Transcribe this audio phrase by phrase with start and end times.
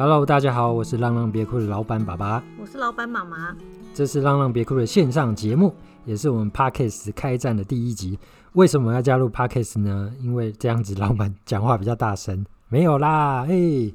[0.00, 3.54] Hello，大家好，我是浪浪别哭的老板爸爸，我是老板妈妈。
[3.92, 5.74] 这是浪浪别哭的线上节目，
[6.06, 8.18] 也是我们 Podcast 开战的第一集。
[8.54, 10.10] 为什么要加入 Podcast 呢？
[10.18, 12.46] 因为这样子老板讲话比较大声。
[12.70, 13.94] 没有啦，嘿，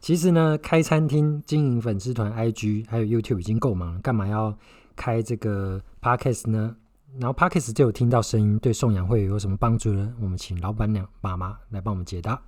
[0.00, 4.56] 其实呢，开餐厅、经营粉丝团、IG 还有 YouTube 已经够忙了，干嘛要
[4.96, 6.74] 开这个 Podcast 呢？
[7.18, 10.14] 然后 Podcast 就有听到声音，对送养会有什么帮助呢？
[10.18, 12.40] 我们请老板娘妈妈来帮我们解答。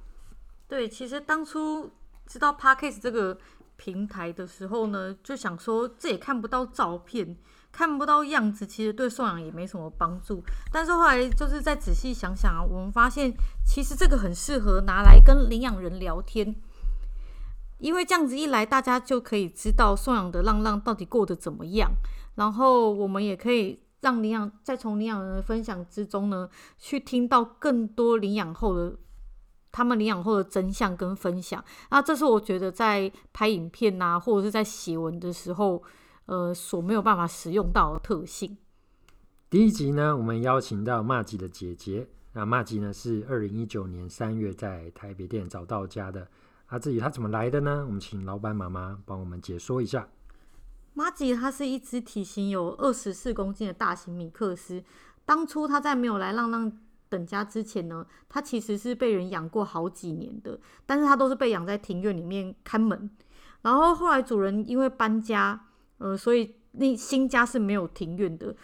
[0.67, 1.91] 对，其实当初。
[2.27, 3.37] 知道 Podcast 这个
[3.77, 7.37] 平台的时候呢，就想说这也看不到照片，
[7.73, 10.43] 看不到样子，其实对送养也没什么帮助。
[10.73, 13.33] 但是后来就是再仔细想想啊，我们发现
[13.67, 16.55] 其实这个很适合拿来跟领养人聊天，
[17.79, 21.91] 因为这样子一来，大家就可以知道送养的浪浪到底过得怎么样，
[22.37, 28.97] 然后我们也可以让领养再从领养人的分享之中呢，去听到更多领养后的。
[29.75, 35.83] 他们领养后的真相跟分享，那这是我觉得在拍影片啊，或者是在写文的时候，
[36.27, 38.57] 呃，所没有办法使用到的特性。
[39.51, 46.29] 第一集呢，我们邀请到麻吉的姐姐，那麻吉呢是二零一九年三月在台北店找到家的。
[46.67, 47.85] 啊，至于他怎么来的呢？
[47.85, 50.09] 我们请老板妈妈帮我们解说一下。
[50.93, 54.85] 麻吉它是一只体型有二十四公斤的大型米克斯，
[55.25, 56.71] 当初他在没有来浪浪
[57.09, 63.11] 等家之前呢，它其实是被人养过好几年的，但是它都是被养在庭院里面看门。
[63.63, 65.67] 然后后来主人因为搬家，
[65.99, 68.55] 呃，所以那新家是没有庭院的，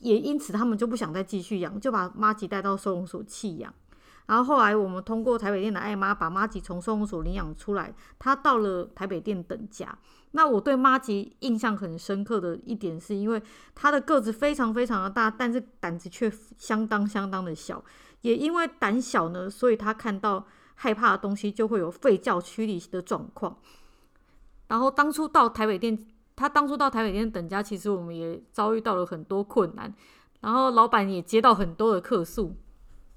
[0.00, 3.72] 也因此他们就不想再继续养，就把玛吉带到收容所弃养。
[4.28, 9.98] 然后后来我们通过台北店的艾妈把妈吉从收容所领养出来，他到了台北店等家。
[10.32, 13.42] 那我对妈吉印象很深刻的一点，是因为
[13.74, 17.82] 他的个子非常非常的大，但是胆子却相当相当的小。
[18.20, 23.56] 也因为胆小呢，所以他看到害怕的东西就会有吠叫驱离的状况。
[24.66, 25.98] 然后当初到台北店，
[26.36, 29.94] 他当初到台北店等家，其实我们也遭遇到了很多困难。
[30.42, 32.54] 然后老板也接到很多的客诉。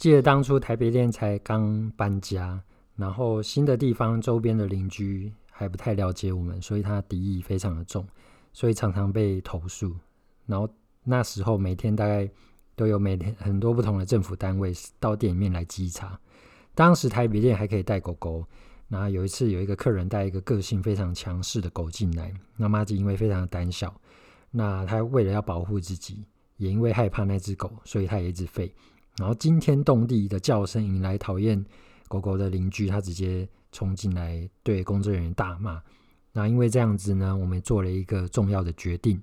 [0.01, 2.59] 记得当初台北店才刚搬家，
[2.95, 5.31] 然后新的地方周边的邻居。
[5.51, 8.03] 还不太了解我们，所以他敌意非常的重，
[8.51, 9.95] 所以常常被投诉。
[10.47, 10.67] 然后
[11.03, 12.28] 那时候每天大概
[12.75, 16.19] 都有每天很多不同的政府单位到店里面来稽查。
[16.73, 18.44] 当时台北店还可以带狗狗，
[18.88, 23.94] 然后有一次有一个客人带一个个性非常强势的狗进来，那麻吉因为非常的胆小，
[24.50, 26.25] 那他为了要保护自己，
[26.57, 28.72] 也因为害怕那只狗，所以他也一直吠，
[29.21, 31.63] 然后惊天动地的叫声引来讨厌
[32.09, 33.47] 狗狗的邻居，他直接。
[33.73, 35.81] 冲进来对工作人员大骂，
[36.33, 39.21] 那因为这样子呢，我们做了一个重要的决定。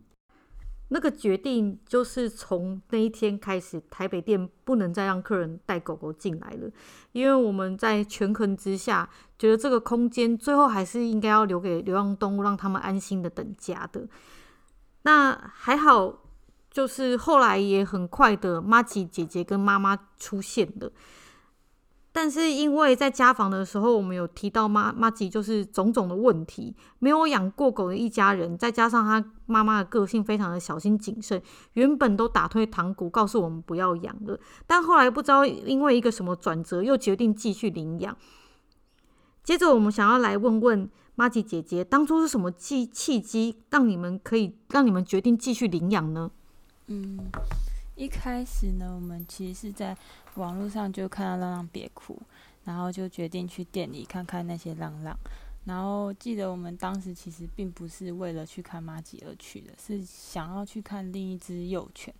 [0.88, 6.70] 那个决定就是从那一天开始，台北店不能再让客人带狗狗进来了，
[7.12, 14.08] 因为我们在权衡之下，觉得这个空间最后还是应该要留给流浪动物，让他们安心的等家的。
[15.02, 16.20] 那还好，
[16.78, 20.88] 就是后来也很快的，麻吉姐姐跟妈妈出现了。
[22.12, 34.38] 但是因为在家访的时候，我们有提到麻麻吉就是种种的问题，没有养过狗的一家人，再加上他妈妈的个性非常的小心谨慎，原本都打退堂鼓，告诉我们不要养了。
[34.64, 38.16] 但后来不知道因为一个什么转折，又决定继续领养。
[39.42, 46.30] 接着我们想要来问问麻吉姐姐，当初是什么契契机，让你们可以让你们决定继续领养呢？
[46.88, 47.30] 嗯。
[47.94, 49.96] 一开始呢，我们其实是在
[50.36, 52.16] 网络上就看到浪浪别哭，
[52.64, 55.18] 然后就决定去店里看看那些浪浪。
[55.64, 62.14] 然后记得我们当时其实并不是为了去看麻吉而去的，是想要去看另一只幼犬。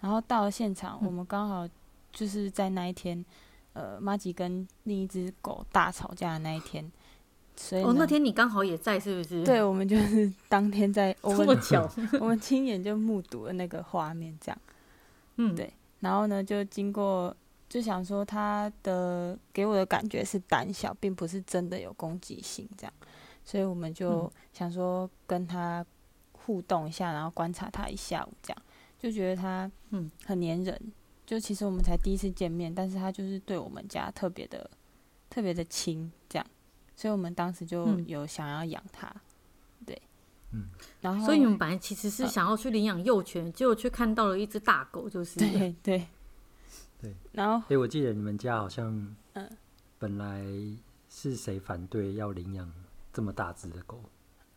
[0.00, 1.66] 然后到了现场，我们刚好
[2.12, 3.24] 就是在那一天，
[3.72, 6.92] 呃，麻吉跟另一只狗大吵架的那一天。
[7.56, 9.44] 所以哦，那天你刚好也在，是不是？
[9.44, 11.88] 对，我们就是当天在， 这么巧，
[12.20, 14.58] 我们亲眼就目睹了那个画面，这样。
[15.36, 17.34] 嗯，对，然后呢，就经过，
[17.68, 22.92] 就想说他的给我的感觉是胆小，并不是真的有攻击性这样，
[23.44, 25.84] 所以我们就想说跟他
[26.32, 28.62] 互动一下，然后观察他一下午这样，
[28.98, 30.10] 就觉得他嗯。
[30.26, 30.92] 很粘人，
[31.24, 34.68] 就其实我们才第一次见面，但是他就是对我们家特别的
[35.30, 36.46] 特别的亲这样，
[36.96, 39.12] 所以我们当时就有想要养它。
[40.54, 40.66] 嗯，
[41.00, 46.06] 然后所以你们本来其实是想要去领养幼犬，呃、结果却看到了一只大狗，就是对对
[47.00, 47.16] 对。
[47.32, 49.50] 然后，哎，我记得你们家好像，嗯，
[49.98, 50.44] 本来
[51.08, 52.70] 是谁反对要领养
[53.14, 53.98] 这么大只的狗？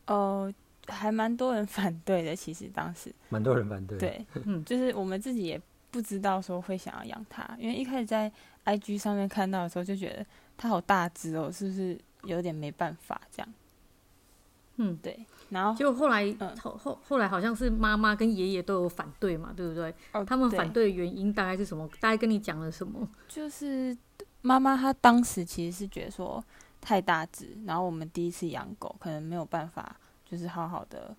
[0.07, 0.53] 哦、
[0.85, 3.97] 呃，还蛮多人 反对的，其实当时蛮多人反对。
[3.97, 5.61] 对， 嗯，就是我们自己也
[5.91, 8.29] 不知道说会想要养它，因为一开始在
[8.65, 10.25] IG 上面看到的时候就觉得
[10.57, 13.53] 它好大只哦，是不是有点没办法这样？
[14.77, 15.25] 嗯，对。
[15.49, 19.93] 然后就后来、嗯、后后后来好像是妈妈跟爷爷都有反对嘛，对不对？
[20.11, 21.87] 哦、他们反对的原因大概是什么？
[21.99, 23.07] 大概跟你讲了什么？
[23.27, 23.95] 就是
[24.41, 26.43] 妈妈她当时其实是觉得说
[26.81, 29.95] 太大只，然后我们第一次养狗，可能没有办法，
[30.25, 31.15] 就是好好的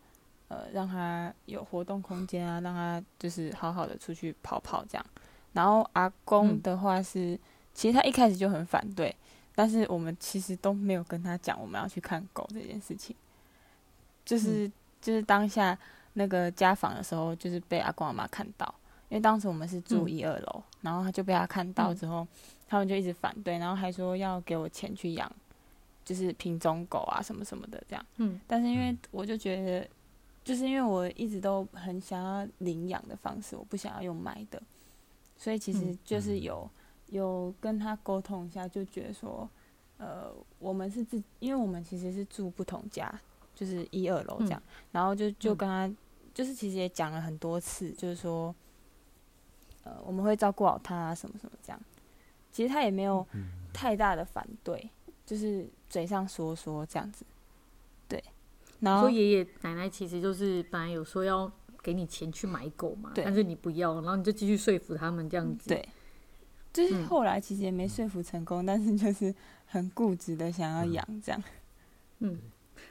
[0.49, 5.07] 呃让它有活动空间啊，让它就是好好的出去跑跑这样。
[5.53, 7.39] 然后阿公的话是，嗯、
[7.73, 9.17] 其实他一开始就很反对，
[9.57, 13.17] 但是我们其实都没有跟他讲我们要去看狗这件事情。
[14.25, 14.71] 就是
[15.01, 15.77] 就是当下
[16.15, 18.75] 那个家访的时候，就是被阿公阿妈看到，
[19.09, 22.29] 因为当时我们是住一二楼，嗯、然后他就被他看到之后，嗯、
[22.69, 25.31] 他们就一直反对，然后还说要给我钱去养，
[26.05, 28.07] 就是品种狗啊什么什么的这样。
[28.17, 28.41] 嗯。
[28.47, 29.89] 但是因为我就觉得，
[30.45, 34.61] 就是因为我一直都很想要领养的方式，我不想要用买的，
[35.39, 36.69] 所以其实就是有
[37.09, 39.49] 有跟他沟通一下，就觉得说，
[39.99, 43.13] 呃，我们是自，因为我们其实是住不同家。
[43.59, 45.97] 就是一二楼这样，嗯、然后就就跟他，嗯、
[46.35, 48.55] 就是其实也讲了很多次，就是说，
[49.83, 51.81] 呃，我们会照顾好他啊，什么什么这样。
[52.53, 53.27] 其实他也没有
[53.73, 57.25] 太大的反对，嗯、就是嘴上说说这样子。
[58.07, 58.23] 对，
[58.81, 61.51] 然后爷爷奶奶其实就是本来有说要
[61.83, 65.71] 给你钱去买狗嘛，但是你不要，然后你就继续说服他们这样子。
[65.71, 65.89] 对，
[66.83, 69.35] 就是后来其实也没说服成功，嗯、但是就是
[69.67, 71.43] 很固执的想要养这样。
[72.19, 72.39] 嗯。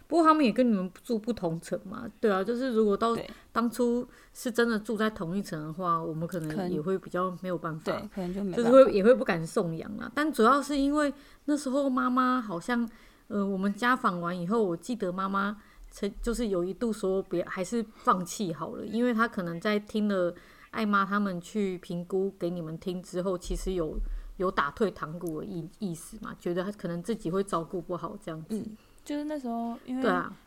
[0.08, 3.18] 不过他们也跟你们住不同层嘛，对啊，就是如果到
[3.52, 10.12] 当初是真的住在同一层的话，我们可能也会比较没有办法，对，可能就没就是会也会不敢送养啦。
[10.14, 11.12] 但主要是因为
[11.46, 12.88] 那时候妈妈好像，
[13.30, 15.58] 呃，我们家访完以后，我记得妈妈
[15.90, 20.36] 曾就是有一度说别还是放弃好了，因为她可能在听了
[20.75, 23.98] 艾妈他们去评估给你们听之后，其实有
[24.38, 28.60] 有打退堂鼓的意意思嘛，觉得他可能自己会照顾不好这样子。
[28.60, 30.04] 嗯就是那时候，因为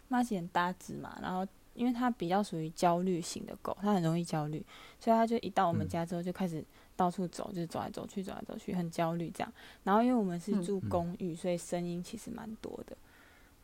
[0.08, 4.58] 妈姐很大只嘛，啊、然后因为它比较属于焦虑型的狗，它很容易焦虑，
[4.98, 6.64] 所以它就一到我们家之后就开始
[6.96, 9.52] 到处走，嗯、就是走来走去，走来走去，很焦虑这样。
[9.84, 12.96] 然后因为我们是住公寓，嗯、所以声音其实蛮多的。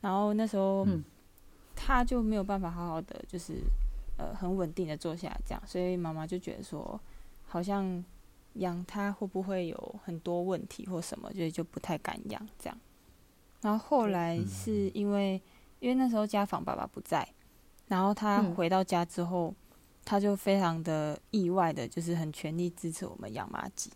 [0.01, 0.87] 然后那时候，
[1.75, 3.55] 他就没有办法好好的，就是
[4.17, 7.01] 呃很稳定的坐下来这样，所以妈妈就觉得说，
[7.47, 8.05] 好像
[8.55, 12.79] 养它会不会有很多问题或什么，所以就不太敢养这样。
[13.63, 15.41] 然后后来是因为，
[15.81, 17.27] 因为那时候家访爸爸不在，
[17.89, 23.91] 然后他回到家之后，嗯、他就非常的意外的，就是很全力支持我们养玛吉。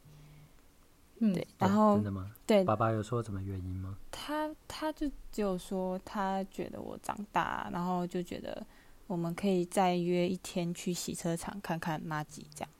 [1.21, 2.31] 嗯，对，然后、哦、真的吗？
[2.47, 3.99] 对，爸爸有说什么原因吗？
[4.11, 8.65] 他他就只有说他觉得我长大，然后就觉得
[9.09, 12.71] 我们可以再约一天去洗车场看看玛吉，这样。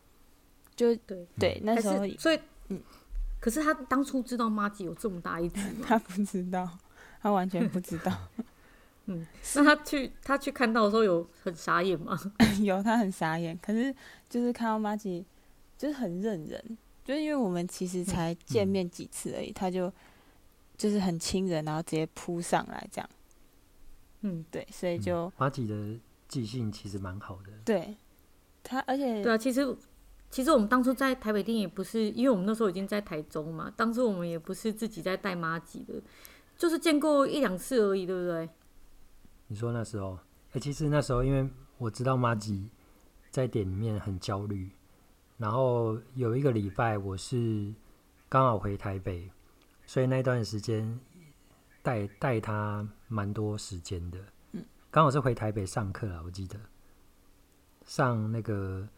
[0.77, 2.39] 就对对，那时候所以
[2.69, 2.81] 嗯。
[3.41, 5.83] 可是他当初知道玛吉有这么大一只吗？
[5.87, 6.69] 他不知道，
[7.23, 8.13] 他完全不知道。
[9.07, 12.19] 嗯，那他去他去看到的时候有很傻眼吗？
[12.61, 13.57] 有，他很傻眼。
[13.63, 13.95] 可是
[14.29, 15.25] 就是看到玛吉，
[15.79, 19.93] 就是很认人，就是因为我们其实才见面几次而已，嗯、他就
[20.77, 23.09] 就是很亲人，然后直接扑上来这样。
[24.23, 27.51] 嗯，对，所以就玛吉、嗯、的记性其实蛮好的。
[27.65, 27.97] 对，
[28.63, 29.77] 他而且对啊，其实。
[30.31, 33.73] 其实我们当初在台北店也不是，因为我们那时候已经在台中嘛。
[33.75, 35.95] 当初我们也不是自己在带妈吉的，
[36.55, 38.47] 就是见过一两次而已，对不对？
[39.47, 40.19] 你说那时候，
[40.49, 42.69] 哎、欸，其实那时候因为我知道妈吉
[43.31, 44.71] 在店里面很焦虑，
[45.39, 47.73] 然后有一个礼拜我是
[48.29, 49.31] 刚好回台北，
[49.87, 51.01] 所以那段时间
[51.83, 54.19] 带带他蛮多时间的。
[54.89, 56.57] 嗯，刚好是回台北上课啊，我记得
[57.85, 58.89] 上那个。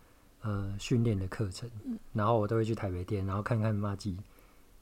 [0.42, 1.70] 呃，训练的课程，
[2.14, 4.16] 然后我都会去台北店，然后看看妈吉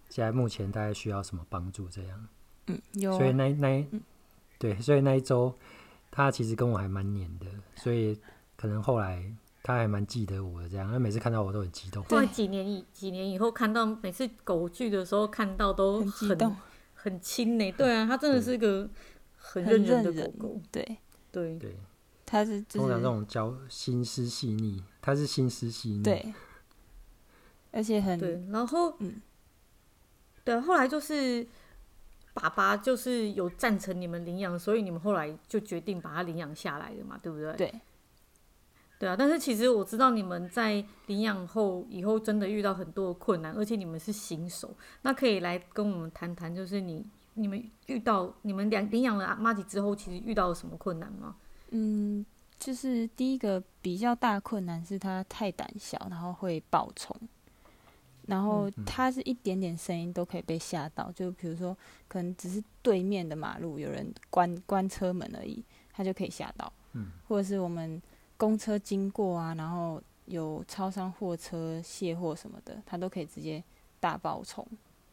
[0.08, 2.28] 现在目前大概需要什么帮助，这样。
[2.68, 3.10] 嗯，有。
[3.10, 4.00] 所以那那，嗯、
[4.56, 5.52] 对，所以那一周
[6.12, 8.16] 他其实跟我还蛮黏的，所以
[8.56, 9.34] 可能后来
[9.64, 10.92] 他还蛮记得我的，这样。
[10.92, 12.04] 他每次看到我都很激动。
[12.04, 16.56] 对，几年以几年以后看到每次狗聚的时候看到都很
[16.94, 17.72] 很亲呢。
[17.72, 18.88] 对啊，他真的是一个
[19.38, 20.60] 很认真的狗狗。
[20.70, 20.82] 对
[21.32, 21.70] 对对。
[21.70, 21.76] 对
[22.30, 26.34] 他是、就是、通常这种交心思细腻，它是心思细腻，对，
[27.70, 28.44] 而且很对。
[28.50, 29.22] 然后，嗯，
[30.44, 31.46] 对，后来就是
[32.34, 37.50] 爸爸就是有赞成你们领养，所以你们后来就决定把它领养下来的嘛，对不对？
[37.54, 37.80] 对，
[38.98, 39.16] 对啊。
[39.16, 47.06] 但是其实我知道你们在领养后以后真的遇到很多的困难，而且你们是新手，那可以来跟我们谈谈，就是你
[47.38, 51.36] 你们遇到你们两领养了阿玛吉之后，其实遇到了什么困难吗？
[51.70, 52.26] 嗯，
[52.58, 57.16] 就是第一个比较大困难是它太胆小，然后会暴冲，
[58.26, 61.76] 然后它是一点点声音都可以被吓到，就比如说
[62.08, 66.72] 可能只是对面的马路有人关关车门而已，它就可以吓到。
[66.94, 68.02] 嗯，或者是我们
[68.36, 73.62] 公车经过啊，然后有超商货车卸货什么的，它都可以直接
[74.00, 74.66] 大爆冲，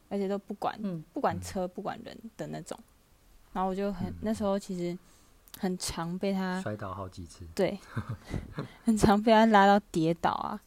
[0.09, 2.77] 而且都不管、嗯、不管车不管人的那种。
[3.53, 4.97] 然后我就很、嗯、那时候其实
[5.59, 7.79] 很常被他摔倒好几次，对，
[8.83, 10.59] 很常被他拉到跌倒啊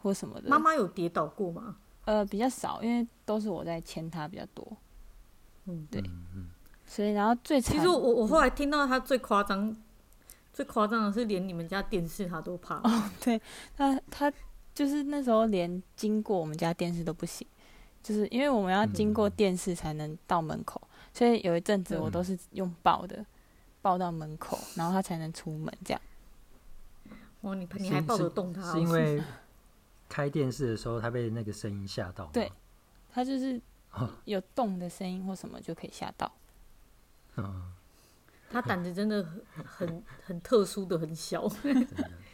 [0.00, 0.48] 或什么的。
[0.48, 1.76] 妈妈有跌倒过吗？
[2.04, 4.64] 呃，比较少，因为都是我在牵他比较多。
[5.64, 6.00] 嗯，对，
[6.86, 9.76] 所以然后最其实我我后来听到他最夸张、嗯、
[10.52, 12.76] 最夸张的是连你们家电视他都怕。
[12.76, 13.42] 哦，对，
[13.76, 14.32] 他他
[14.72, 17.44] 就是那时候连经过我们家电视都不行，
[18.06, 23.26] 就是因为我们要经过电视才能到门口，嗯、所以有一阵子我都是用抱的，嗯、
[23.82, 26.00] 抱到门口，然后他才能出门这样。
[27.40, 28.70] 哇，你你还抱得动他？
[28.70, 29.20] 是因为
[30.08, 32.26] 开电视的时候他被那个声音吓到？
[32.26, 32.52] 对，
[33.10, 33.60] 他就是。
[34.26, 36.30] 有动的声音或什么就可以吓到。
[37.36, 37.72] 嗯，
[38.50, 41.48] 他胆子真的很很很特殊的很小。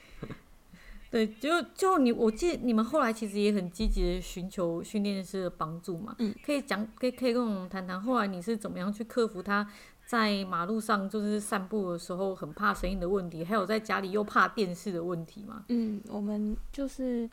[1.12, 6.16] 对，就就你，我记得你们后来其实也很积极的寻求训练师的帮助嘛。
[6.18, 9.70] 嗯，可以讲，可以可以跟我们谈谈，后来你是怎么样去克服他
[10.06, 15.64] 在马路上就是散步的时候很怕声音的问题，还有在家里又怕电视的问题吗？
[15.68, 17.28] 嗯，我们就是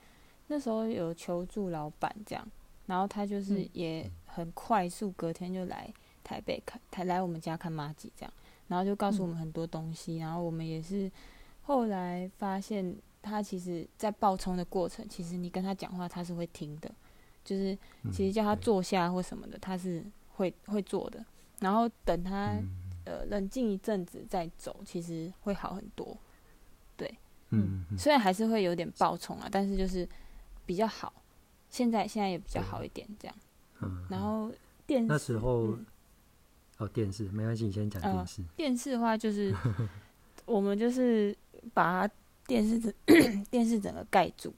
[0.48, 2.46] 那时候有求助老板这样。
[2.86, 5.94] 然后他就是也很快速，隔天就来
[6.24, 8.34] 台北看，台来我们家看麻吉这样，
[8.68, 11.10] 然后就告诉我们很多东西，然后我们也是
[11.62, 16.92] 后来发现他其实，在爆冲的过程，其实你跟他讲话，他是会听的，
[17.44, 17.78] 就是
[18.12, 20.04] 其实叫他坐下或什么的，他是
[20.36, 21.24] 会会做的，
[21.60, 22.56] 然后等他
[23.06, 26.18] 呃冷静一阵子再走，其实会好很多，
[26.96, 27.18] 对，
[27.50, 30.08] 嗯，虽然还是会有点爆冲啊，但是就是
[30.66, 31.14] 比较好。
[31.70, 33.38] 现在现在也比较好一点，这样。
[33.82, 34.04] 嗯。
[34.10, 34.52] 然后
[34.88, 35.86] 电视那时候，嗯、
[36.80, 38.42] 哦，电视没关系，你先讲电视。
[38.42, 39.54] 呃、电视的话，就是
[40.46, 41.36] 我们就是
[41.72, 42.14] 把它
[42.50, 42.94] 电视整
[43.52, 44.52] 电视整个盖住，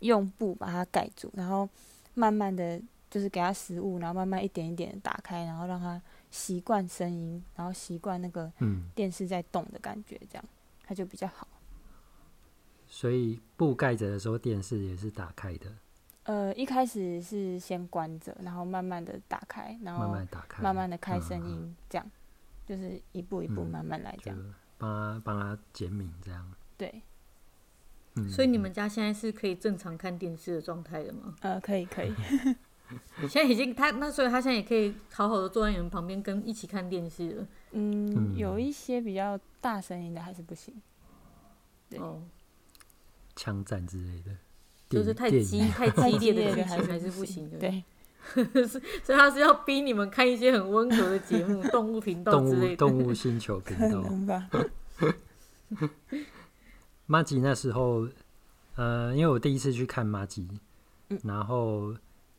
[0.00, 1.68] 用布把它盖住，然后
[2.14, 8.52] 慢慢的就是给它食物，然后慢慢一点一点的打开，然后让它习惯声音，然后习惯那个
[8.96, 10.44] 电视在动的感觉，这样
[10.84, 11.46] 它就比较好。
[12.88, 15.72] 所以布盖着的时候，电视也是打开的。
[16.24, 22.10] 呃，一开始是先关着，然后慢慢的打开，然后慢慢打开，慢慢的开声音，嗯、这样
[22.66, 27.02] 就是一步一步慢慢来，这样帮他帮他减敏，这样对。
[28.14, 31.34] 嗯，所以你们家现在是可以正常看电视的状态了吗？
[31.40, 32.12] 呃，可以可以。
[33.28, 37.46] 现在已经他那所以他现在也可以好好的坐在你们旁边跟一起看电视了。
[37.72, 40.74] 嗯，有一些比较大声音的还是不行。
[41.90, 41.98] 对。
[41.98, 42.22] 哦
[43.38, 44.30] 枪战之类的，
[44.88, 47.58] 就是太激太激烈的剧情还是不行的。
[47.58, 47.84] 对，
[49.04, 53.76] 所以他是要逼你们看一些很温和的节目，动物频道之类的，动物星球频
[54.26, 54.42] 道。
[57.06, 58.06] 麻吉那时候，
[58.74, 60.46] 呃，因为我第一次去看玛吉，
[61.08, 61.94] 嗯、然后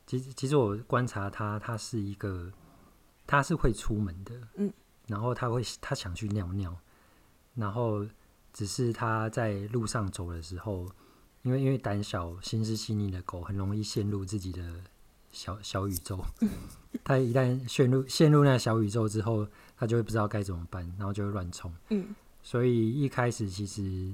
[0.06, 2.52] 其实其实我观察他，他是一个，
[3.26, 4.72] 他是会出门的，嗯，
[5.08, 6.78] 然后他会他想去尿尿，
[7.56, 8.06] 然后。
[8.54, 10.90] 只是他在路上走的时候，
[11.44, 14.82] 因为因为胆小、心思细腻的狗很容易陷入自己的
[15.32, 16.20] 小小宇宙。
[17.04, 21.72] 它一旦陷入陷入那小宇宙之后，它就会不知道该怎么办，然后就会乱冲。
[21.90, 24.12] 嗯，所以一开始其实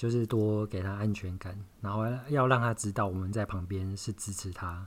[0.00, 4.86] 就是多给他安全感，然后要让他知道我们在旁边是支持他，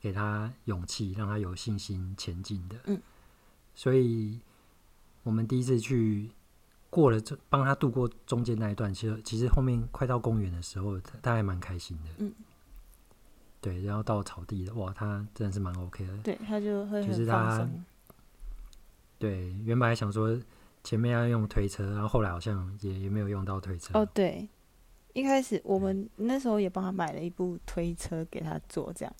[0.00, 2.76] 给他勇气，让他有信心前进的。
[2.86, 3.00] 嗯，
[3.76, 4.40] 所以
[5.22, 6.32] 我们第一次去。
[6.92, 12.10] 过了这，帮他度过中间那一段，其实其实后面快到公园的时候，他，他还蛮开心的。
[12.18, 12.34] 嗯，
[13.60, 16.18] 对，然后到草地的，哇，他真的是蛮 OK 的。
[16.18, 17.64] 对，他就会就是他，
[19.20, 20.36] 对，原本还想说
[20.82, 23.98] 前面要用推车，然后后来好像也也没有用到推车。
[23.98, 24.48] 哦，对，
[25.12, 29.14] 一开始我们那时候也帮他买了一部推车给他坐，这样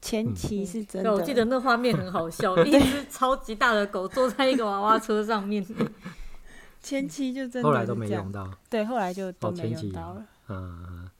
[0.00, 1.10] 前期是真的。
[1.10, 5.64] 嗯、我记得那画面很好笑， 一只超级大的狗坐在一个娃娃车上面。
[6.82, 10.20] 前期就真的后来都没用到，对，后来就都没用到了。
[10.48, 11.10] 哦、嗯嗯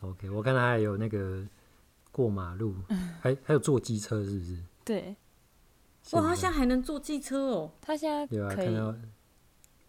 [0.00, 1.44] ，OK，我看他还有那个
[2.10, 4.56] 过马路，嗯、还还有坐机车，是不是？
[4.82, 5.14] 对。
[6.12, 7.72] 哇，他现在还能坐机车哦！
[7.80, 8.94] 他现在有啊，看到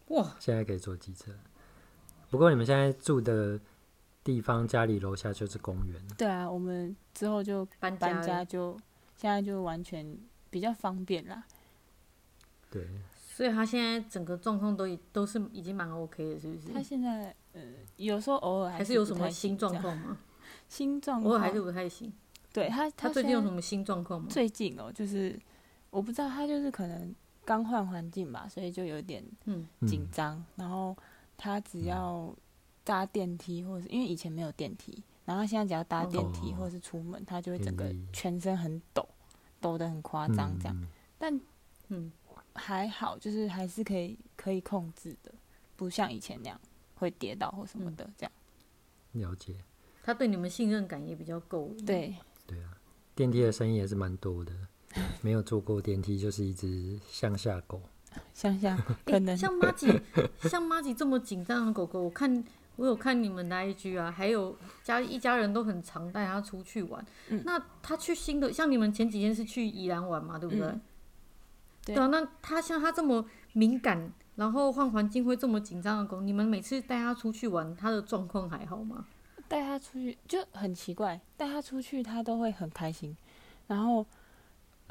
[0.10, 1.32] 哇，现在可以坐机车。
[2.30, 3.60] 不过你们现在住的
[4.24, 6.02] 地方，家里楼下就是公园。
[6.18, 8.78] 对啊，我们之后就搬搬家，就
[9.16, 10.18] 现在就完全
[10.50, 11.44] 比较方便啦。
[12.70, 12.88] 对。
[13.34, 16.74] 所以他现在整个状况都已都是已经蛮 OK 的，是不是？
[16.74, 17.62] 他现在呃，
[17.96, 20.18] 有时候偶尔还是有什么新状况吗？
[20.68, 22.12] 新状况偶尔还是不太行。
[22.54, 24.28] 对他，他最近有什么新状况吗？
[24.30, 25.40] 最近哦，就是
[25.92, 27.14] 我不知道，他就是可能
[27.46, 29.24] 刚换环境吧，所以就有点
[29.88, 30.36] 紧张。
[30.38, 30.98] 嗯、然后
[31.38, 32.34] 他只要
[32.84, 39.08] 搭电梯，或者是因为以前没有电梯，然后现在只要搭电梯或者是出门，他就会整个全身很抖，
[39.60, 40.76] 抖得很夸张这样。
[40.82, 40.88] 嗯、
[41.20, 41.42] 但
[41.90, 42.12] 嗯
[42.54, 45.34] 还好，就是还是可以可以控制的，
[45.76, 46.60] 不像以前那样
[46.96, 48.32] 会跌倒或什么的这样。
[49.12, 49.56] 了解。
[50.04, 51.70] 他对你们信任感也比较够。
[51.86, 52.16] 对。
[52.48, 52.78] 对啊，
[53.14, 54.52] 电梯的声音也是蛮多的。
[55.22, 57.82] 没有坐过电梯，就是一只乡下狗。
[58.34, 59.88] 乡下 可能、欸、像妈吉，
[60.42, 62.44] 像妈吉这么紧张的狗狗，我看
[62.76, 67.06] 我有看你们的 IG 啊，还有家一家人都很常带它出去玩。
[67.30, 70.66] 嗯、那它去新的，像你们前几天是去宜兰玩嘛，对不对？
[70.68, 70.82] 嗯、
[71.86, 79.06] 对，对啊，那它像它这么敏感，然后换环境会这么紧张的狗，你们每次带它出去玩，它的状况还好吗？
[79.48, 83.16] 带它出去就很奇怪，带它出去它都会很开心，
[83.68, 84.06] 然后。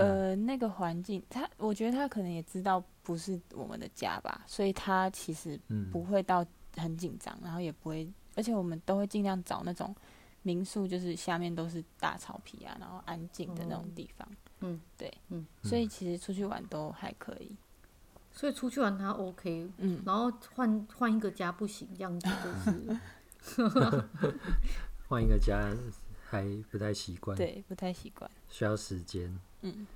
[0.00, 5.58] 呃，那个环境，他我觉得他可能也知道不是我们的家吧，所以他其实
[5.92, 6.44] 不会到
[6.76, 9.94] 很紧张，嗯、然后也不会，而且我们都会尽量找那种
[10.42, 14.28] 民宿，就是下面都是大草皮啊，然后安静的那种地方。
[14.60, 17.56] 嗯，对，嗯，所以其实出去玩都还可以。
[18.32, 22.28] 所以出去玩他 OK，嗯，然后换换一个家不行，这样子
[23.56, 24.04] 就是
[25.08, 25.76] 换一个家
[26.28, 29.36] 还不太习惯，对，不太习惯，需要时间。
[29.62, 29.86] 嗯，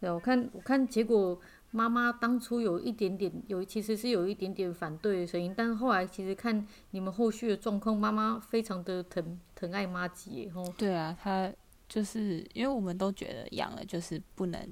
[0.00, 1.40] 对，我看我看结果，
[1.70, 10.64] 妈妈当初有一点点有，其实是有一点点反对的声音，但是后来其实看你们后续的状况，妈妈非常的疼疼爱妈吉，吼。
[10.76, 11.52] 对啊，她
[11.88, 14.68] 就是因为我们都觉得养了就是不能，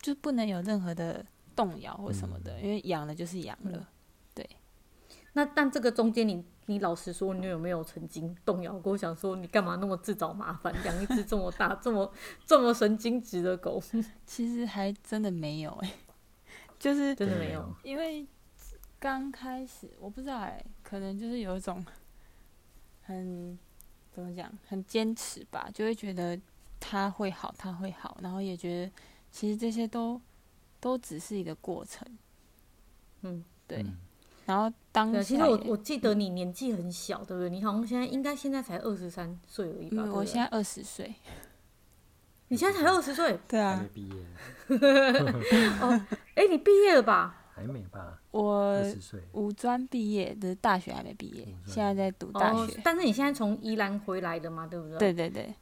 [0.00, 1.24] 就不能有任何的
[1.54, 3.86] 动摇或什么的，嗯、因为养了就是养了，嗯、
[4.34, 4.48] 对。
[5.34, 6.44] 那但这个中间你。
[6.66, 8.96] 你老实说，你有没有曾经动摇过？
[8.96, 12.12] 想说你干嘛那么自找麻烦，养一只这么大、这么
[12.44, 13.80] 这么神经质的狗？
[14.26, 15.94] 其实还真的没有哎、欸，
[16.78, 18.26] 就是真的没有，因为
[18.98, 21.84] 刚开始我不知道哎、欸，可能就是有一种
[23.02, 23.56] 很
[24.10, 26.36] 怎么讲，很坚持吧，就会觉得
[26.80, 28.92] 它会好，它会好，然后也觉得
[29.30, 30.20] 其实这些都
[30.80, 32.04] 都只是一个过程。
[33.20, 33.82] 嗯，对。
[33.82, 33.96] 嗯
[34.46, 37.50] 然后当时其实我我记得你年纪很小，对不对？
[37.50, 40.04] 你好像现在应该现在才二十三岁而已吧？
[40.10, 41.14] 我现在二十岁。
[42.48, 43.36] 你现在才二十岁？
[43.48, 43.76] 对啊。
[43.76, 44.14] 还没毕业。
[45.82, 46.06] 哦，
[46.36, 47.42] 哎，你毕业了吧？
[47.54, 48.20] 还没吧？
[48.30, 48.80] 我
[49.32, 52.80] 五专毕业的大学还没毕业，现在在读大学。
[52.84, 54.98] 但是你现在从宜兰回来的嘛，对不对？
[54.98, 55.54] 对对对。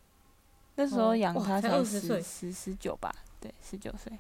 [0.75, 3.11] 那时候养他才二十岁，十十九吧？
[3.41, 4.13] 对，十九岁。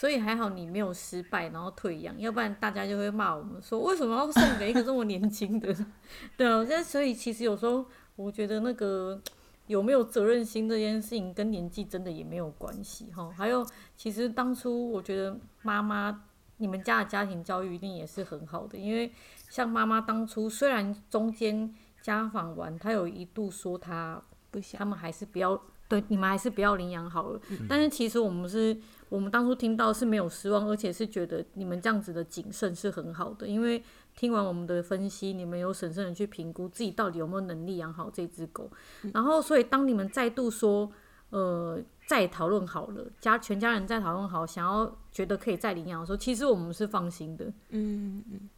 [0.00, 5.76] 所以还好你没有失败，然后退养，要不然大家就会骂我们说，为什么要送给一个这么年轻的？
[6.38, 7.84] 对啊，现在所以其实有时候
[8.16, 9.20] 我觉得那个
[9.66, 13.30] 有没有责任心这件事情跟年纪真的也没有关系哈。
[13.36, 13.62] 还有，
[13.94, 16.24] 其实当初我觉得妈妈
[16.56, 19.12] 你们家的家庭教育一定也是很好的，因为
[19.50, 25.60] 像妈妈当初虽然中间家访完，她有一度说她不想，他们还是不要。
[25.90, 27.40] 对，你们还是不要领养好了。
[27.50, 28.76] 嗯、但是其实我们是，
[29.08, 33.48] 我们当初听到是没有失望，而且是觉得你们这样子的谨慎是很好的。
[33.48, 33.82] 因为
[34.14, 38.70] 听完我们的分析，你们有审慎的去评估自己到底有没有能力养好这只狗。
[39.02, 40.88] 嗯、然后，所以当你们再度说，
[41.30, 47.46] 呃，再讨论好了，家全家人再讨论好，想要觉得可以再领养的时候，其实我们是放心的。
[47.70, 48.48] 嗯嗯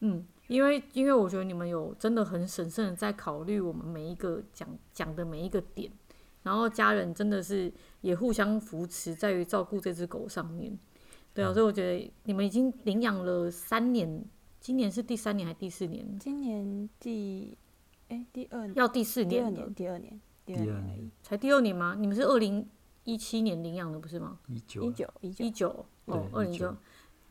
[0.00, 5.90] 嗯，因为因为我觉得你们有真的很审慎的在考虑我们每一个讲讲的每一个点。
[6.44, 10.78] 然后家人真的是也互相扶持，在于照顾这只狗上面，
[11.32, 14.22] 对啊，所以我觉得你们已经领养了三年，
[14.60, 16.18] 今年是第三年还是第四年？
[16.18, 17.56] 今年第，
[18.08, 21.96] 哎，第二年，要第四年，第二年，第二年，第二年，才第二年吗？
[21.98, 22.68] 你们是二零
[23.04, 24.38] 一七年领养的不是吗？
[24.48, 26.76] 一九，一九，一九，哦，二零一九，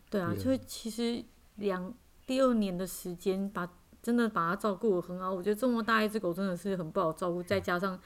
[0.09, 1.23] 对啊，所以其实
[1.57, 1.93] 两
[2.25, 3.71] 第二年的时间，把
[4.01, 5.31] 真的把它照顾得很好。
[5.31, 7.99] 我觉得这么大一只狗真的是很不好照顾，再加上。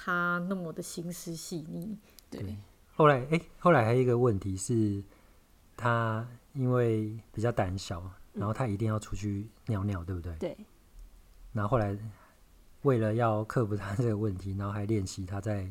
[0.00, 1.98] 他那么的心思细腻，
[2.30, 2.56] 对。
[2.94, 5.02] 后来，哎、欸，后来还有一个问题是，
[5.76, 10.32] 他因为比较胆小，然后他一定要出去尿尿，对不对？
[10.36, 10.56] 对。
[11.52, 11.98] 然后后来，
[12.82, 15.68] 为了要克服他这个问题，然后还练习他在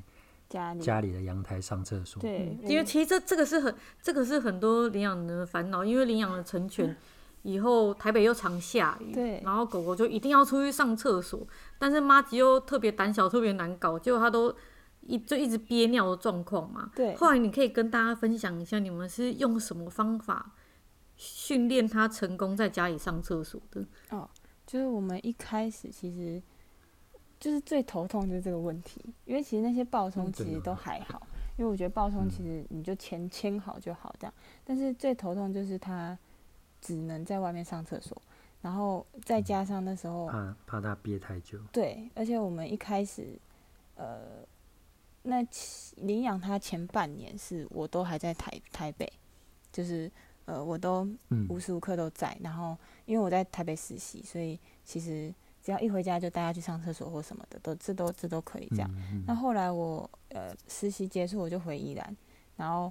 [0.50, 2.22] 家里家里的阳台上厕所。
[2.22, 6.94] 对，因为其实这这个是很这个是很多领养人的烦恼，因为领养的成犬。
[7.48, 11.48] 以后台北又常下雨，对，然后狗狗就一定要出去上厕所，
[11.80, 14.54] 但是妈吉又特别胆小，特别难搞，结果它都
[15.00, 16.92] 一就一直憋尿的状况嘛。
[16.94, 20.52] 对，后来你可以跟大家分享一下，你们是用什么方法
[21.16, 23.86] 训练它成功在家里上厕所的？
[24.10, 24.30] 哦，
[24.66, 26.44] 就是我们一开始其实
[27.40, 31.26] 就是最头痛就是这个问题，因为其实那些暴冲其实都还好，
[31.58, 34.34] 因为我觉得暴冲其实你就签签好就好这样，
[34.66, 36.18] 但是最头痛就是他
[36.82, 38.22] 只能在外面上厕所，
[38.62, 41.60] 然后再加上那时候怕怕他憋太久。
[41.72, 43.40] 对，而且我们一开始，
[43.96, 44.20] 呃，
[45.24, 45.46] 那
[45.98, 49.12] 领养他前半年是我都还在台台北，
[49.72, 50.12] 就是
[50.46, 51.08] 呃我都
[51.50, 55.34] 无时无刻都在，然后因为我在台北实习，所以其实。
[55.60, 58.90] 只要一回家就带他去上厕所或什么的，都这都这都可以这样。
[58.90, 62.16] 嗯嗯、那后来我呃实习结束，我就回宜兰，
[62.56, 62.90] 然后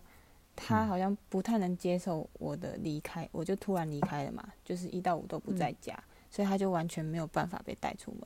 [0.56, 8.22] 他好像不太能接受我的离开，我就突然离开了嘛，就是一到五都不在家，嗯、所以他就完全没有办法被带出门。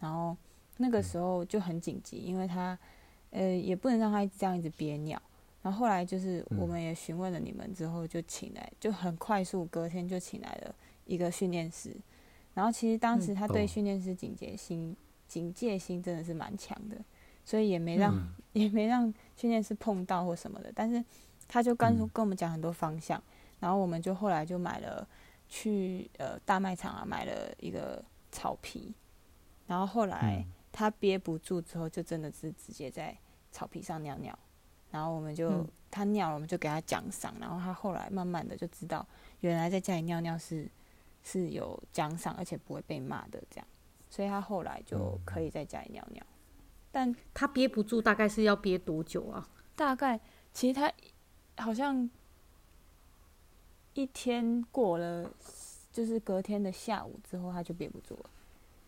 [0.00, 0.36] 然后
[0.76, 2.78] 那个时候就很紧急，因为他
[3.30, 5.20] 呃也不能让他这样一直憋尿。
[5.60, 11.94] 然后后来就是我们也询问了你们之后，就请来就很快速，隔天就请来了一个训练师。
[12.54, 16.96] 然后其实当时他对训练师警戒心、嗯、警戒心真的是蛮强的，
[17.44, 20.72] 所以也没让、嗯、 也没让训练师碰到或什么的。
[20.74, 21.04] 但是
[21.48, 25.08] 他就跟跟我们讲很多方向，嗯、然后我们就后来就买了
[25.48, 28.94] 去呃大卖场啊买了一个草皮，
[29.66, 33.16] 然后后来他憋不住之后就真的是直接在
[33.50, 34.38] 草皮上尿尿，
[34.90, 39.04] 然后我们就、嗯、他尿了我们就给他奖赏，然后他后来慢慢的就知道
[39.40, 40.70] 原来在家里尿尿是。
[41.20, 43.66] 是有奖赏，而且不会被骂的这样，
[44.08, 46.24] 所以他后来就可以在家里尿尿。
[46.90, 49.46] 但他憋不住，大概是要憋多久啊？
[49.74, 50.18] 大概
[50.54, 50.90] 其实他
[51.58, 52.08] 好像
[53.94, 55.30] 一天过了，
[55.92, 58.30] 就是隔天的下午之后，他就憋不住了，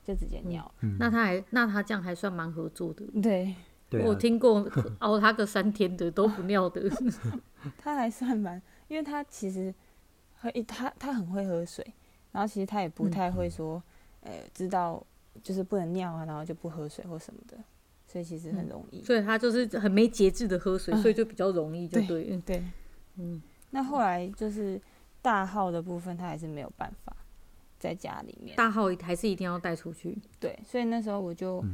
[0.05, 0.75] 就直接尿了。
[0.81, 3.05] 嗯，那他还那他这样还算蛮合作的。
[3.21, 3.55] 对，
[4.05, 4.67] 我听过
[5.01, 6.89] 熬他个三天的都不尿的。
[7.79, 9.75] 他还算蛮，因为他其实
[10.41, 11.85] 会他他很会喝水。
[12.33, 13.83] 然后其实他也不太会说，
[14.21, 15.05] 呃、嗯，知道
[15.43, 17.59] 就是不能尿啊，然后就不喝水或什么的，
[18.11, 19.01] 所以其实很容易。
[19.01, 22.25] 嗯、所以他就是很没节制的喝水，嗯、所以就比较容易，就对。
[22.25, 22.65] 对，对
[23.17, 23.43] 嗯。
[23.71, 24.81] 那后来就是
[25.23, 27.15] 大号的部分，他还是没有办法
[27.79, 28.57] 在家里面。
[28.57, 30.19] 大号还是一定要带出去。
[30.39, 31.65] 对，所以那时候我就，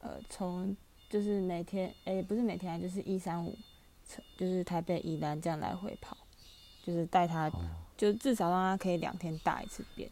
[0.00, 0.76] 呃，从
[1.08, 3.56] 就是每天，哎，不是每天，就是一三五，
[4.36, 6.16] 就是台北宜兰这样来回跑，
[6.84, 7.48] 就是带他。
[7.48, 7.52] 哦
[7.96, 10.06] 就至少让他可以两天大一次便，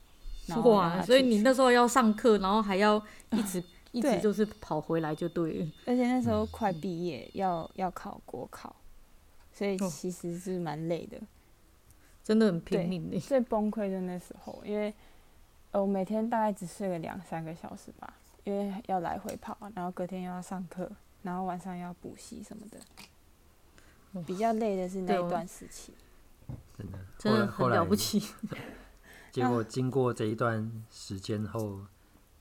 [0.64, 1.02] 哇！
[1.02, 2.96] 所以你那时候要上课，然后还要
[3.32, 5.66] 一直、啊、一直就是跑回来就对了。
[5.86, 8.74] 而且那时候快毕业，要要考国考，
[9.52, 11.18] 所以其实是蛮累的，
[12.24, 13.20] 真的很拼命的。
[13.20, 14.92] 最崩溃的那时候，因为
[15.70, 20.90] 呃我每天大概只睡了两三个小时吧，因为要来回跑，然后隔天又要上课，
[21.22, 25.94] 然后晚上要补习什么的，比较累的是那一段时期。
[26.76, 28.20] 真的，真的很了不起。
[29.30, 31.80] 结果经过这一段时间后，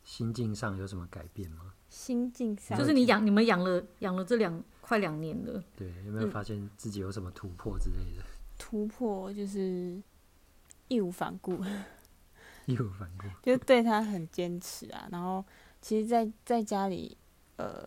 [0.04, 1.74] 心境上有什么改变吗？
[1.90, 8.24] 心境上就是你养你们养了养了这两快两年了，对，有没有发现自己有什么突破之类的？
[8.58, 10.02] 突破就是
[10.88, 11.64] 义无反顾，
[12.66, 15.08] 义无反顾， 就对他很坚持啊。
[15.12, 15.44] 然后
[15.82, 17.18] 其实在，在在家里，
[17.58, 17.86] 呃，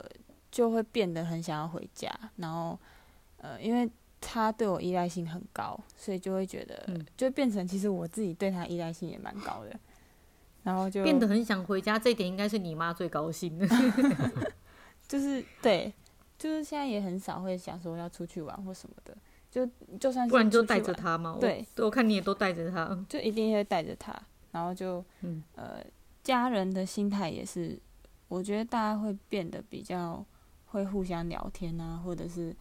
[0.50, 2.10] 就会变得很想要回家。
[2.36, 2.78] 然后，
[3.38, 3.90] 呃，因为。
[4.18, 9.78] 他对我依赖性很高，所以就会觉得，嗯、就变成其实我自己对他依赖性也蛮高的，
[10.66, 11.98] 然后就变得很想回家。
[11.98, 13.66] 这一点应该是你妈最高兴的，
[15.06, 15.92] 就是对，
[16.36, 19.16] 就是现在也很少会想说要出去玩或什么的，
[19.48, 19.64] 就
[20.00, 21.36] 就算是不然就带着他嘛。
[21.40, 24.12] 对，我看你也都带着他，就一定会带着他，
[24.50, 25.78] 然后就、嗯、呃，
[26.24, 27.78] 家人的心态也是，
[28.26, 30.24] 我觉得大家会变得比较
[30.66, 32.54] 会互相聊天啊，或者是。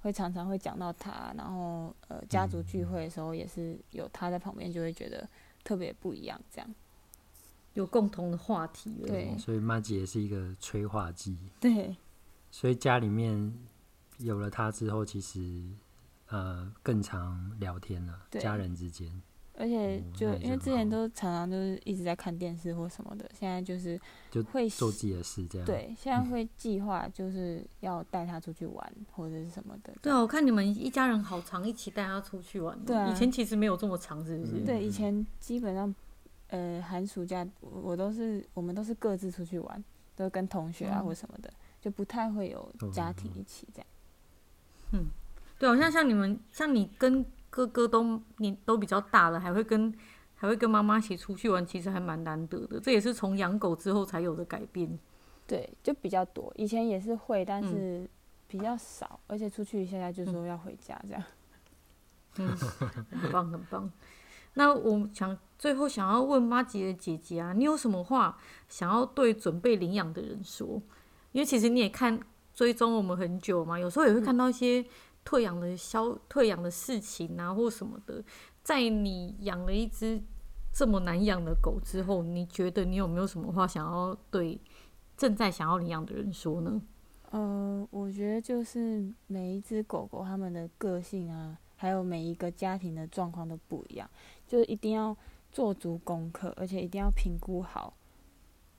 [0.00, 5.28] 会常常会讲到他，然后呃，家族聚会的时候也是有他在旁边，就会觉得
[5.64, 6.74] 特别不一样，这样
[7.78, 8.92] 有共同的话题。
[9.06, 11.38] 对，所以妈姐是一个催化剂。
[11.60, 11.96] 对，
[12.50, 13.52] 所以家里面
[14.18, 15.64] 有了他之后，其实
[16.28, 19.08] 呃更常聊天了，对家人之间。
[19.60, 25.66] 而且就因为之前都常常都是一直在看电视或什么的，现在就是就会做自己的事这样。
[25.66, 29.92] 对，现在 会计划就是要带他出去玩或者是什么的。
[30.00, 32.78] 对啊，我看你们一家人好长一起带他出去玩。
[32.84, 34.64] 对啊，以前其实没有这么长，是不是？
[34.64, 35.92] 对，以前基本上
[36.48, 39.84] 呃寒暑假我都是我们都是各自出去玩，
[40.14, 43.86] 都跟同学啊或什么的，就不太会有家庭一起这样。
[44.92, 45.06] 嗯，
[45.58, 47.24] 对，好像像你们像你跟。
[47.50, 49.92] 哥哥都你都比较大了，还会跟
[50.36, 52.78] 还会跟妈妈一起出去玩，其实还蛮难得的。
[52.78, 54.98] 这也是从养狗之后才有的改变。
[55.46, 56.52] 对，就比较多。
[56.56, 58.06] 以前也是会，但是
[58.46, 61.22] 比较少，嗯、而且出去现在就说要回家这样。
[62.36, 63.90] 嗯，很棒很棒。
[64.54, 70.80] 那我想最后想要问妈吉的姐姐啊，你有什么话想要对准备领养的人说？
[71.32, 72.18] 因为其实你也看
[72.54, 74.84] 追踪我们很久嘛，有时候也会看到一些。
[75.24, 78.24] 退养的消退养的事情啊，或什么的，
[78.62, 80.18] 在你养了一只
[80.72, 84.58] 这么难养的狗之后，你觉得你有没有什么话想要对
[85.18, 86.80] 正在想要领养的人说呢？
[87.30, 94.10] 呃，我觉得就是每一只狗狗它们的个性啊，还有每一个家庭的状况都不一样，
[94.48, 95.16] 就是一定要
[95.52, 97.94] 做足功课，而且一定要评估好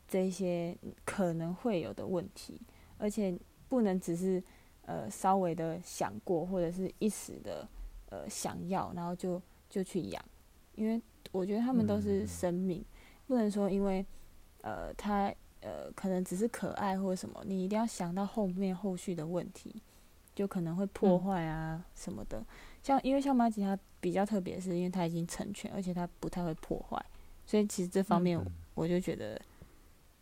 [0.06, 2.62] 这些可能会有的问题，
[2.98, 4.44] 而且不能只是
[4.82, 7.66] 呃稍微的想过或者是一时的
[8.10, 10.24] 呃想要，然后就就去养，
[10.76, 12.84] 因为我觉得他们都是生命，
[13.28, 14.06] 不能说因为
[14.62, 19.82] 呃它呃可能只是可爱或者什么，你一定要想到后面后续的问题，
[20.36, 22.44] 就可能会破坏啊什么的。
[22.82, 26.98] 像因为像马吉它比较特别，是因为它已经成全，而且它不太会破坏，
[27.46, 28.40] 所以其实这方面
[28.74, 29.34] 我就觉得，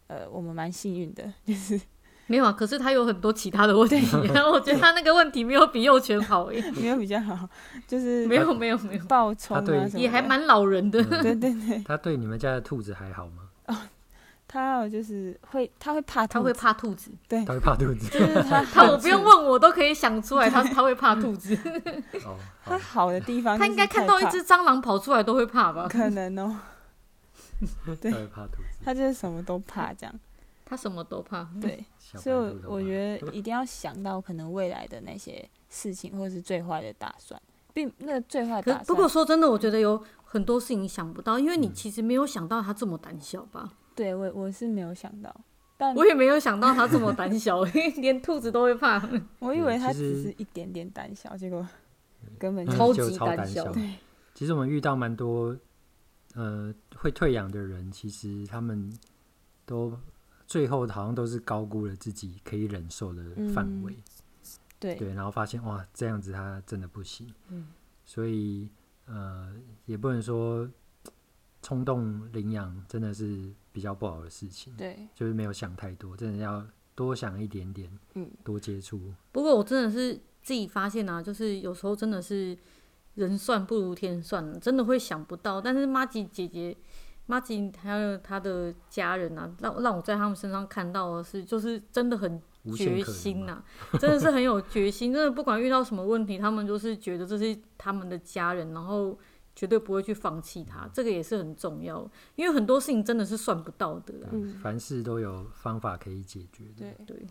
[0.08, 1.80] 嗯、呃，我们蛮幸运的，就是
[2.26, 2.52] 没有啊。
[2.52, 3.96] 可是它有很多其他的问题，
[4.34, 7.48] 然后我觉得它那个问题没有比幼犬好耶， 没有比较好，
[7.88, 11.04] 就是没有没有没有暴冲啊什么，也还蛮老人的。
[11.04, 13.50] 对对对，他对你们家的兔子还好吗？
[13.68, 13.76] 哦
[14.48, 18.08] 他就是会，他会怕，他会怕兔子，对，他会怕兔子。
[18.10, 21.54] 就是他，他我不用问我都可以想出来，他他会怕兔子。
[22.26, 25.88] 哦，他好的地方，他应该看到一只蟑螂跑出来都会怕吧？
[25.90, 26.58] 可能哦。
[28.00, 28.80] 对，他会怕兔子。
[28.86, 30.20] 他就是什么都怕，这样。
[30.64, 31.84] 他什么都怕，对。
[32.00, 37.42] 所以我觉得一定要想到可能未来的那些事情，或者是最坏的打算，
[37.74, 38.86] 并那个最坏打算。
[38.86, 43.72] 不过说真的，我觉得有很多事情想不到，因为你其实没有想到他这么胆小吧？
[43.98, 45.36] 对我我是没有想到，
[45.76, 49.02] 但我也没有想到他这么胆小，连兔子都会怕。
[49.40, 51.68] 我以为他只是一点点胆小，结果
[52.38, 53.74] 根本超级胆小。
[54.36, 55.58] 其实我们遇到蛮多，
[56.36, 58.96] 呃，会退养的人，其实他们
[59.66, 59.98] 都
[60.46, 63.94] 最后好像都是高估了自己可以忍受的范围。
[63.94, 64.04] 嗯、
[64.80, 67.28] 对对，然后发现哇，这样子他真的不行。
[67.50, 67.68] 嗯、
[68.06, 68.70] 所以
[69.08, 69.52] 呃，
[69.86, 70.70] 也不能说
[71.68, 73.54] 冲动领养真的是。
[73.78, 79.00] 比较不好的事情，对，就是没有想太多，真的要多想一点点，嗯，多接触。
[79.32, 82.58] 不过我真的是自己发现啊，就是有时候真的是
[83.14, 85.62] 人算不如天算，真的会想不到。
[85.62, 86.76] 但是妈吉姐姐、
[87.28, 92.42] 妈吉还有她的家人啊，让让我在他们身上看到的是，就是真的很
[92.76, 95.14] 决心呐、啊，真的是很有决心。
[95.14, 99.16] 真的不管遇到什么问题，他们就是觉得这是他们的家人，然后。
[99.58, 104.30] 绝对不会去放弃它，这个也是很重要，因为很多事情真的是算不到的啦。
[104.32, 106.94] 嗯，凡事都有方法可以解决的。
[107.06, 107.26] 对对，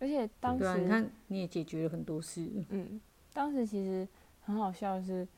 [0.00, 2.50] 而且当时、啊、你看你也解决了很多事。
[2.70, 3.00] 嗯，
[3.32, 4.06] 当时其实
[4.42, 5.28] 很好笑的是，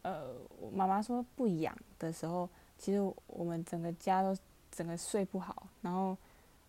[0.00, 4.34] 呃，我妈妈说不养的时候，其实我们整个家都
[4.70, 6.16] 整个睡不好，然后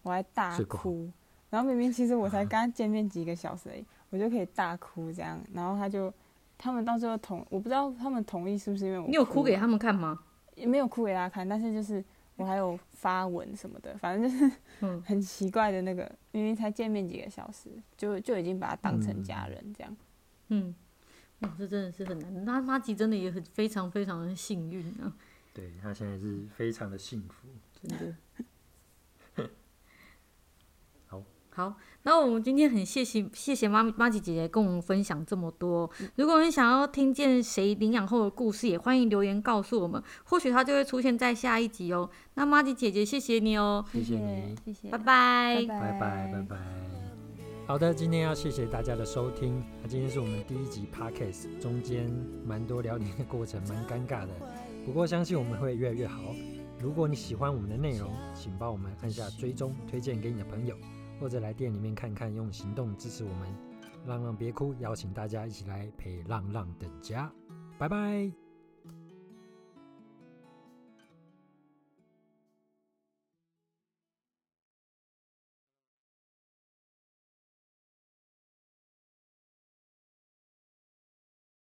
[0.02, 1.10] 我还大哭，
[1.50, 6.14] 然后明明其实我才 跟他见面几个小时而已，我就可以大哭这样，然后他就。
[6.64, 9.06] 他们到最后同，我不知道他们同意是不是因为我。
[9.06, 10.18] 你有哭给他们看吗？
[10.56, 12.02] 也没有哭给他看，但是就是
[12.38, 14.50] 我还有发文什么的，反正就是
[15.02, 19.98] 很奇怪的那个，明明才见面几个小时，就就已经把他当成家人这样。
[20.48, 20.74] 嗯，
[21.40, 22.46] 哇，这真的是很难。
[22.46, 25.12] 那妈吉真的也很非常非常的幸运啊。
[25.54, 28.16] 对，他现在是非常的幸福，真的。
[31.56, 35.88] 好，那我们今天很谢谢谢谢玛玛吉姐姐跟我们分享这么多。
[36.16, 42.10] 如果你想要听见谁领养后的故事，也欢迎留言告诉我们，或许它就会出现在下一集哦。
[42.34, 46.58] 那妈吉姐姐，谢谢你哦，谢谢你，谢谢，拜拜，拜拜，拜拜。
[47.68, 49.64] 好的，今天要谢谢大家的收听。
[49.82, 52.12] 那今天是我们第一集 Podcast，中间
[52.46, 54.30] 蛮多聊天的过程，蛮尴尬的，
[54.86, 56.20] 不过相信我们会越来越好。
[56.82, 60.76] 如果你喜欢我们的内容，请帮我们按下追踪，推荐给你的朋友。
[61.24, 63.48] 或者来店里面看看，用行动支持我们，
[64.06, 67.32] 浪浪别哭，邀请大家一起来陪浪浪等家，
[67.78, 68.43] 拜拜。